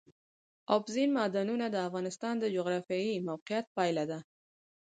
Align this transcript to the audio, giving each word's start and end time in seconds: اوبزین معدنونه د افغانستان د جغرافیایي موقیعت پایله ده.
اوبزین 0.73 1.09
معدنونه 1.17 1.65
د 1.71 1.75
افغانستان 1.87 2.35
د 2.39 2.45
جغرافیایي 2.55 3.15
موقیعت 3.29 3.65
پایله 3.75 4.03
ده. 4.11 4.19